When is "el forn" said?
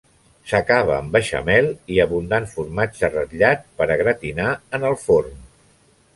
4.93-5.39